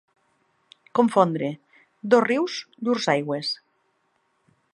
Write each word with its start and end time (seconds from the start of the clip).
Confondre 0.99 1.49
dos 2.15 2.25
rius 2.27 2.57
llurs 2.87 3.11
aigües. 3.15 3.53